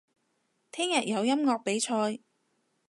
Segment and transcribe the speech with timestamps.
[0.71, 2.23] 聽日有音樂比賽